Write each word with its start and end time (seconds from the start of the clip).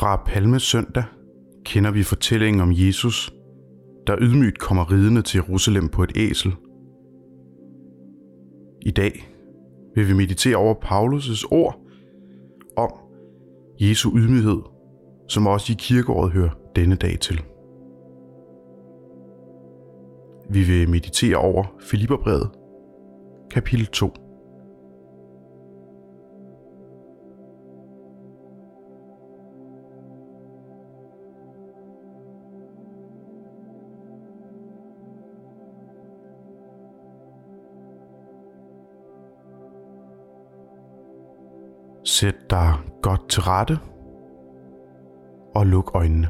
Fra 0.00 0.22
Palmesøndag 0.26 1.04
kender 1.64 1.90
vi 1.90 2.02
fortællingen 2.02 2.60
om 2.60 2.72
Jesus, 2.72 3.34
der 4.06 4.16
ydmygt 4.20 4.58
kommer 4.58 4.92
ridende 4.92 5.22
til 5.22 5.38
Jerusalem 5.38 5.88
på 5.88 6.02
et 6.02 6.12
æsel. 6.16 6.54
I 8.82 8.90
dag 8.90 9.28
vil 9.94 10.08
vi 10.08 10.12
meditere 10.12 10.56
over 10.56 10.74
Paulus' 10.74 11.48
ord 11.50 11.80
om 12.76 12.90
Jesu 13.80 14.16
ydmyghed, 14.16 14.60
som 15.28 15.46
også 15.46 15.72
i 15.72 15.76
kirkeåret 15.78 16.32
hører 16.32 16.50
denne 16.76 16.94
dag 16.94 17.18
til. 17.20 17.44
Vi 20.50 20.62
vil 20.62 20.90
meditere 20.90 21.36
over 21.36 21.64
Filipperbrevet, 21.80 22.50
kapitel 23.50 23.86
2. 23.86 24.10
Sæt 42.20 42.50
dig 42.50 42.74
godt 43.02 43.28
til 43.28 43.42
rette 43.42 43.78
og 45.54 45.66
luk 45.66 45.90
øjnene. 45.94 46.28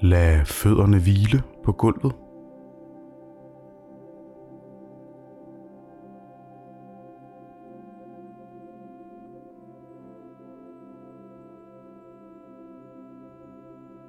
Lad 0.00 0.44
fødderne 0.44 0.98
hvile 0.98 1.42
på 1.64 1.72
gulvet. 1.72 2.14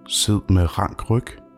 Sid 0.07 0.39
med 0.49 0.79
rank 0.79 1.09
ryg. 1.09 1.50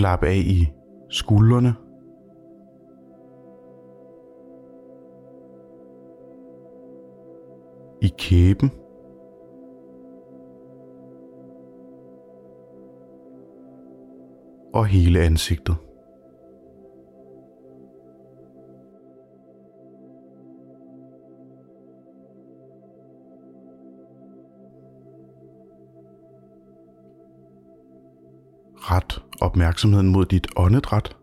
Slap 0.00 0.22
af 0.22 0.42
i 0.46 0.72
skuldrene. 1.10 1.74
I 8.02 8.12
kæben. 8.18 8.70
Og 14.74 14.86
hele 14.86 15.20
ansigtet. 15.20 15.76
Ret 28.80 29.22
opmærksomheden 29.40 30.08
mod 30.08 30.24
dit 30.24 30.46
åndedræt. 30.56 31.16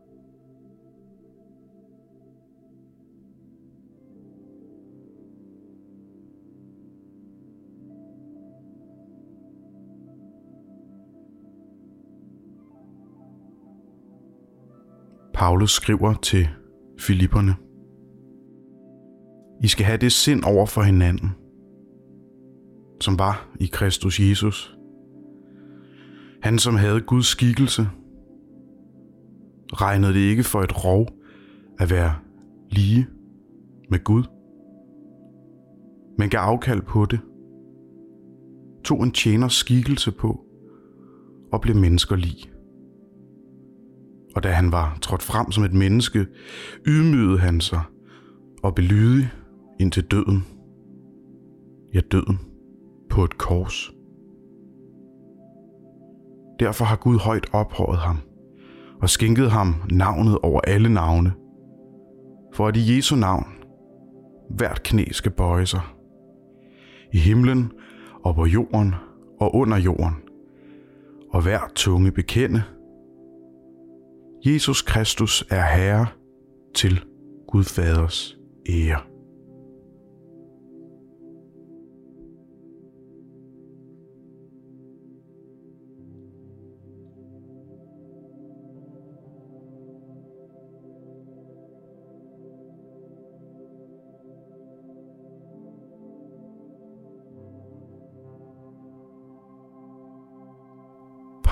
Paulus 15.33 15.71
skriver 15.71 16.13
til 16.13 16.47
Filipperne. 16.99 17.55
I 19.63 19.67
skal 19.67 19.85
have 19.85 19.97
det 19.97 20.11
sind 20.11 20.43
over 20.45 20.65
for 20.65 20.81
hinanden, 20.81 21.35
som 23.01 23.19
var 23.19 23.47
i 23.59 23.65
Kristus 23.65 24.19
Jesus– 24.19 24.73
han, 26.43 26.59
som 26.59 26.75
havde 26.75 27.01
Guds 27.01 27.25
skikkelse, 27.25 27.87
regnede 29.73 30.13
det 30.13 30.19
ikke 30.19 30.43
for 30.43 30.61
et 30.61 30.85
rov 30.85 31.07
at 31.79 31.89
være 31.89 32.15
lige 32.69 33.07
med 33.89 34.03
Gud, 34.03 34.23
men 36.17 36.29
gav 36.29 36.39
afkald 36.39 36.81
på 36.81 37.05
det, 37.05 37.19
tog 38.83 39.03
en 39.03 39.11
tjeners 39.11 39.53
skikkelse 39.53 40.11
på 40.11 40.39
og 41.51 41.61
blev 41.61 41.75
menneskerlig. 41.75 42.35
Og 44.35 44.43
da 44.43 44.49
han 44.49 44.71
var 44.71 44.97
trådt 45.01 45.23
frem 45.23 45.51
som 45.51 45.63
et 45.63 45.73
menneske, 45.73 46.25
ydmygede 46.87 47.37
han 47.37 47.61
sig 47.61 47.81
og 48.63 48.75
belydig 48.75 49.29
indtil 49.79 50.03
døden. 50.03 50.45
Ja, 51.93 51.99
døden 52.11 52.39
på 53.09 53.23
et 53.23 53.37
kors. 53.37 53.96
Derfor 56.59 56.85
har 56.85 56.95
Gud 56.95 57.19
højt 57.19 57.49
ophøjet 57.53 57.99
ham 57.99 58.17
og 59.01 59.09
skænket 59.09 59.51
ham 59.51 59.75
navnet 59.91 60.37
over 60.37 60.61
alle 60.61 60.93
navne, 60.93 61.33
for 62.53 62.67
at 62.67 62.77
i 62.77 62.95
Jesu 62.95 63.15
navn 63.15 63.47
hvert 64.49 64.83
knæ 64.83 65.05
skal 65.11 65.31
bøje 65.31 65.65
sig. 65.65 65.81
I 67.13 67.17
himlen 67.17 67.71
og 68.23 68.35
på 68.35 68.45
jorden 68.45 68.95
og 69.39 69.55
under 69.55 69.77
jorden, 69.77 70.15
og 71.33 71.41
hver 71.41 71.59
tunge 71.75 72.11
bekende, 72.11 72.63
Jesus 74.45 74.81
Kristus 74.81 75.45
er 75.49 75.65
Herre 75.75 76.07
til 76.75 77.03
Gud 77.47 77.63
Faders 77.63 78.37
ære. 78.69 79.06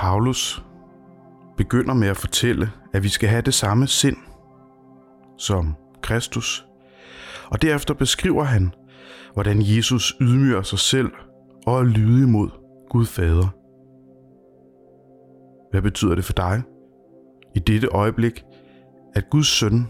Paulus 0.06 0.64
begynder 1.58 1.94
med 1.94 2.08
at 2.08 2.18
fortælle, 2.18 2.72
at 2.94 3.04
vi 3.04 3.10
skal 3.10 3.30
have 3.30 3.42
det 3.42 3.54
samme 3.54 3.88
sind 3.88 4.18
som 5.38 5.76
Kristus. 6.02 6.68
Og 7.46 7.62
derefter 7.62 7.94
beskriver 7.94 8.44
han, 8.44 8.74
hvordan 9.34 9.62
Jesus 9.62 10.16
ydmyger 10.22 10.62
sig 10.62 10.80
selv 10.80 11.12
og 11.68 11.80
er 11.80 11.84
lydig 11.84 12.30
mod 12.30 12.50
Gud 12.90 13.06
Fader. 13.06 13.48
Hvad 15.72 15.82
betyder 15.82 16.16
det 16.16 16.26
for 16.26 16.34
dig 16.34 16.64
i 17.56 17.59
dette 17.59 17.88
øjeblik, 17.88 18.44
at 19.16 19.29
Guds 19.29 19.47
søn 19.47 19.88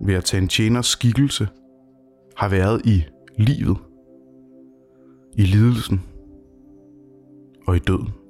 ved 0.00 0.14
at 0.14 0.24
tage 0.24 0.42
en 0.42 0.48
tjeners 0.48 0.86
skikkelse 0.86 1.48
har 2.36 2.48
været 2.48 2.86
i 2.86 3.04
livet, 3.38 3.78
i 5.36 5.42
lidelsen 5.42 6.02
og 7.66 7.76
i 7.76 7.78
døden? 7.78 8.27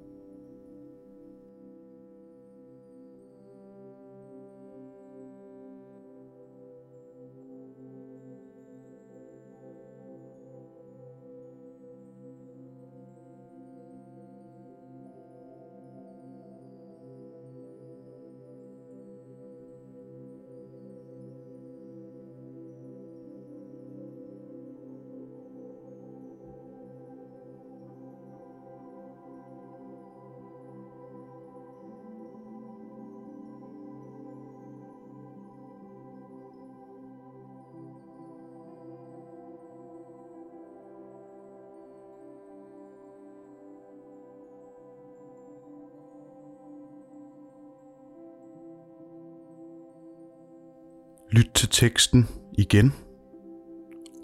Lyt 51.30 51.50
til 51.54 51.68
teksten 51.68 52.28
igen 52.58 52.92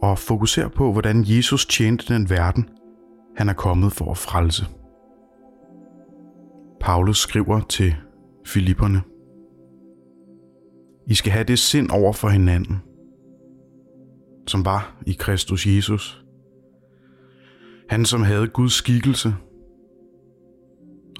og 0.03 0.19
fokuser 0.19 0.69
på, 0.69 0.93
hvordan 0.93 1.25
Jesus 1.27 1.67
tjente 1.67 2.15
den 2.15 2.31
verden, 2.31 2.69
han 3.37 3.49
er 3.49 3.53
kommet 3.53 3.93
for 3.93 4.11
at 4.11 4.19
frelse. 4.19 4.67
Paulus 6.81 7.19
skriver 7.19 7.61
til 7.61 7.95
Filipperne. 8.47 9.03
I 11.07 11.15
skal 11.15 11.33
have 11.33 11.45
det 11.45 11.59
sind 11.59 11.91
over 11.91 12.13
for 12.13 12.29
hinanden, 12.29 12.83
som 14.47 14.65
var 14.65 15.03
i 15.07 15.13
Kristus 15.13 15.67
Jesus. 15.67 16.25
Han, 17.89 18.05
som 18.05 18.23
havde 18.23 18.49
Guds 18.49 18.73
skikkelse, 18.73 19.35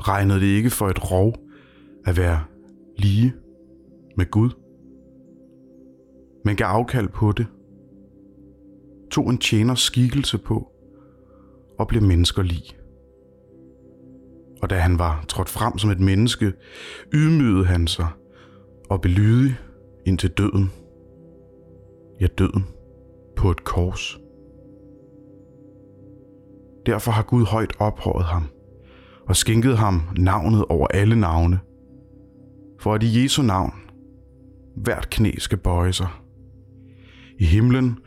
regnede 0.01 0.41
det 0.41 0.47
ikke 0.47 0.71
for 0.71 0.89
et 0.89 1.11
rov 1.11 1.35
at 2.07 2.17
være 2.17 2.45
lige 2.97 3.35
med 4.17 4.31
Gud, 4.31 4.51
men 6.45 6.57
gav 6.57 6.67
afkald 6.67 7.09
på 7.09 7.33
det, 7.33 7.47
tog 9.11 9.31
en 9.31 9.39
tjeners 9.39 9.81
skikkelse 9.81 10.39
på 10.39 10.69
og 11.79 11.89
blev 11.89 12.03
menneskerlig. 12.03 12.63
Og 14.63 14.71
da 14.71 14.79
han 14.79 14.99
var 14.99 15.25
trådt 15.29 15.49
frem 15.49 15.79
som 15.79 15.91
et 15.91 16.01
menneske, 16.01 16.53
ydmygede 17.15 17.65
han 17.65 17.87
sig 17.87 18.09
og 18.91 19.01
belydig 19.01 19.57
indtil 20.07 20.31
døden. 20.31 20.73
Ja, 22.21 22.27
døden 22.27 22.65
på 23.37 23.51
et 23.51 23.65
kors. 23.65 24.19
Derfor 26.87 27.11
har 27.11 27.23
Gud 27.23 27.45
højt 27.45 27.73
ophøjet 27.79 28.25
ham 28.25 28.43
og 29.29 29.37
skænket 29.37 29.79
ham 29.79 30.03
navnet 30.19 30.65
over 30.65 30.87
alle 30.87 31.21
navne, 31.21 31.61
for 32.81 32.95
at 32.95 33.03
i 33.03 33.23
Jesu 33.23 33.43
navn 33.43 33.73
hvert 34.77 35.11
knæ 35.11 35.33
skal 35.39 35.59
bøje 35.59 35.93
sig. 35.93 36.09
I 37.39 37.45
himlen 37.45 37.99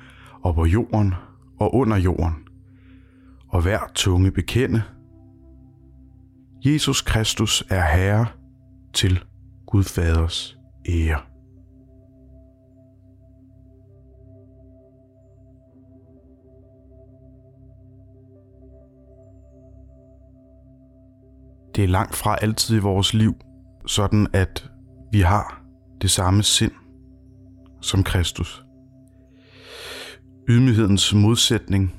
og 0.44 0.56
på 0.56 0.66
jorden 0.66 1.14
og 1.60 1.76
under 1.76 1.98
jorden, 1.98 2.34
og 3.48 3.62
hver 3.62 3.80
tunge 3.96 4.32
bekende, 4.32 4.84
Jesus 6.66 7.02
Kristus 7.02 7.64
er 7.70 7.98
Herre 7.98 8.26
til 8.94 9.24
Gud 9.66 9.84
Faders 9.84 10.58
ære. 10.90 11.22
Det 21.76 21.84
er 21.84 21.88
langt 21.88 22.16
fra 22.16 22.38
altid 22.42 22.76
i 22.76 22.80
vores 22.80 23.14
liv, 23.14 23.34
sådan 23.86 24.28
at 24.34 24.70
vi 25.12 25.20
har 25.20 25.62
det 26.02 26.12
samme 26.12 26.44
sind 26.44 26.72
som 27.82 28.04
Kristus. 28.04 28.67
Ydmyghedens 30.50 31.14
modsætning 31.14 31.96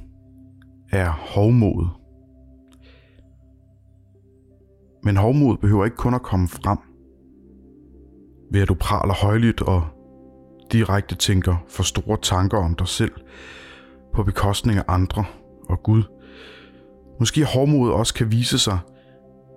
er 0.92 1.10
hovmod. 1.10 1.86
Men 5.04 5.16
hovmod 5.16 5.56
behøver 5.56 5.84
ikke 5.84 5.96
kun 5.96 6.14
at 6.14 6.22
komme 6.22 6.48
frem 6.48 6.78
ved 8.52 8.60
at 8.60 8.68
du 8.68 8.74
praler 8.74 9.14
højligt 9.14 9.62
og 9.62 9.82
direkte 10.72 11.14
tænker 11.14 11.56
for 11.68 11.82
store 11.82 12.16
tanker 12.22 12.58
om 12.58 12.74
dig 12.74 12.88
selv 12.88 13.12
på 14.14 14.22
bekostning 14.22 14.78
af 14.78 14.84
andre 14.88 15.24
og 15.68 15.82
Gud. 15.82 16.02
Måske 17.20 17.44
hovmod 17.44 17.90
også 17.90 18.14
kan 18.14 18.32
vise 18.32 18.58
sig, 18.58 18.78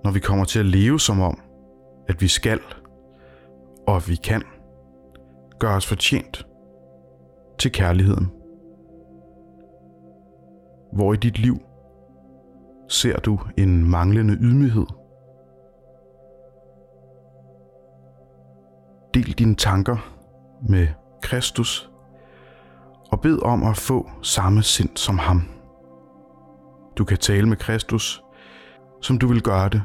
når 0.04 0.10
vi 0.10 0.20
kommer 0.20 0.44
til 0.44 0.58
at 0.58 0.66
leve 0.66 1.00
som 1.00 1.20
om, 1.20 1.38
at 2.08 2.20
vi 2.20 2.28
skal 2.28 2.60
og 3.86 3.96
at 3.96 4.08
vi 4.08 4.16
kan 4.24 4.42
gøre 5.58 5.76
os 5.76 5.86
fortjent 5.86 6.46
til 7.58 7.72
kærligheden. 7.72 8.41
Hvor 10.92 11.12
i 11.12 11.16
dit 11.16 11.38
liv 11.38 11.58
ser 12.88 13.18
du 13.18 13.38
en 13.58 13.90
manglende 13.90 14.34
ydmyghed? 14.34 14.86
Del 19.14 19.32
dine 19.32 19.54
tanker 19.54 19.96
med 20.68 20.88
Kristus 21.22 21.90
og 23.10 23.20
bed 23.20 23.38
om 23.42 23.62
at 23.62 23.76
få 23.76 24.10
samme 24.22 24.62
sind 24.62 24.96
som 24.96 25.18
ham. 25.18 25.42
Du 26.98 27.04
kan 27.04 27.18
tale 27.18 27.48
med 27.48 27.56
Kristus, 27.56 28.22
som 29.00 29.18
du 29.18 29.26
vil 29.26 29.42
gøre 29.42 29.68
det 29.68 29.82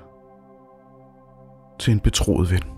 til 1.80 1.92
en 1.94 2.00
betroet 2.00 2.52
ven. 2.52 2.77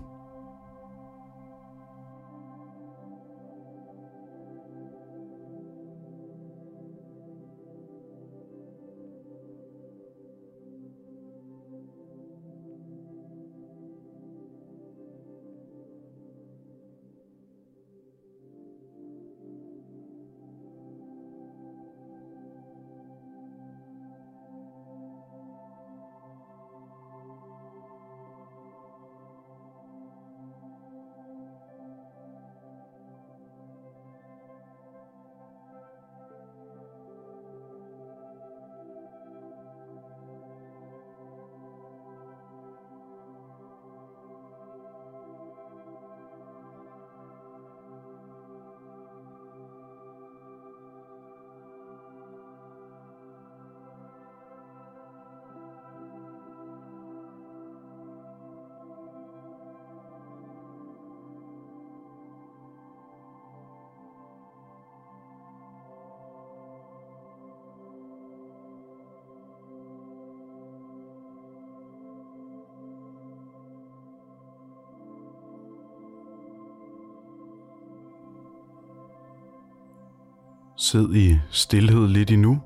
Sid 80.80 81.14
i 81.14 81.38
stillhed 81.50 82.08
lidt 82.08 82.30
endnu. 82.30 82.60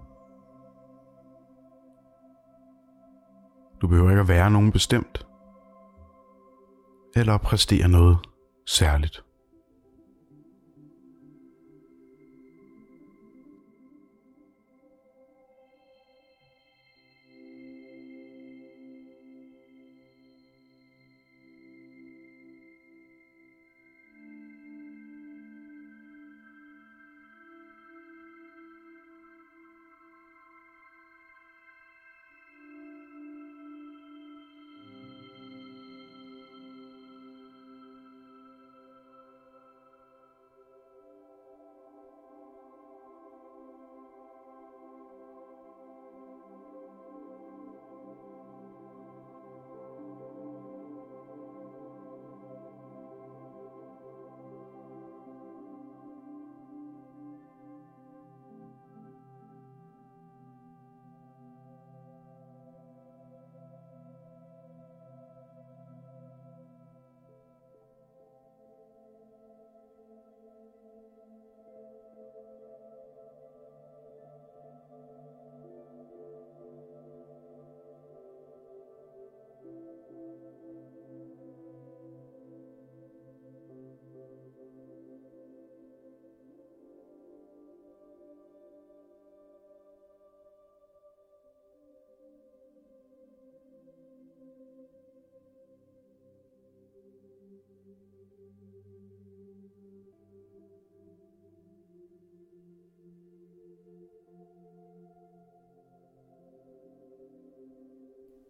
Du 3.81 3.89
behøver 3.89 4.11
ikke 4.11 4.21
at 4.21 4.29
være 4.29 4.51
nogen 4.51 4.73
bestemt. 4.73 5.27
Eller 7.17 7.39
præstere 7.39 7.89
noget 7.89 8.19
særligt. 8.67 9.25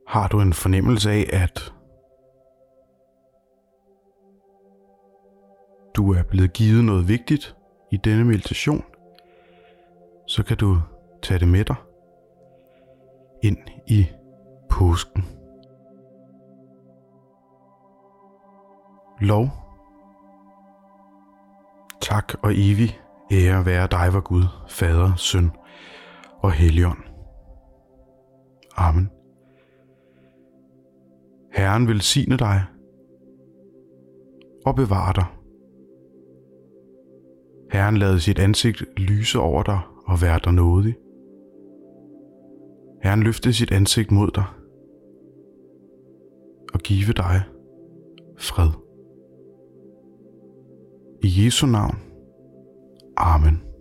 Har 0.06 0.28
du 0.28 0.40
en 0.40 0.52
fornemmelse 0.52 1.10
af, 1.10 1.30
at 1.32 1.72
du 5.96 6.12
er 6.12 6.22
blevet 6.22 6.52
givet 6.52 6.84
noget 6.84 7.08
vigtigt 7.08 7.56
i 7.92 7.96
denne 7.96 8.24
meditation, 8.24 8.84
så 10.28 10.42
kan 10.42 10.56
du 10.56 10.80
tage 11.22 11.40
det 11.40 11.48
med 11.48 11.64
dig 11.64 11.76
ind 13.42 13.58
i 13.86 14.06
påsken. 14.70 15.24
Lov. 19.20 19.48
Tak 22.00 22.34
og 22.42 22.52
evig 22.54 23.00
ære 23.32 23.66
være 23.66 23.86
dig, 23.86 24.08
var 24.12 24.20
Gud, 24.20 24.44
Fader, 24.68 25.16
Søn 25.16 25.50
og 26.42 26.52
Helligånd. 26.52 27.02
Amen. 28.76 29.10
Herren 31.54 31.88
velsigne 31.88 32.36
dig 32.36 32.62
og 34.66 34.74
bevare 34.76 35.12
dig. 35.12 35.26
Herren 37.70 37.96
lade 37.96 38.20
sit 38.20 38.38
ansigt 38.38 38.84
lyse 38.96 39.38
over 39.38 39.62
dig 39.62 39.80
og 40.06 40.22
være 40.22 40.40
dig 40.44 40.52
nådig. 40.52 40.96
Herren 43.02 43.22
løfte 43.22 43.52
sit 43.52 43.72
ansigt 43.72 44.10
mod 44.10 44.30
dig 44.30 44.44
og 46.74 46.80
give 46.80 47.12
dig 47.12 47.42
fred. 48.38 48.70
I 51.22 51.44
Jesu 51.44 51.66
navn. 51.66 51.98
Amen. 53.16 53.73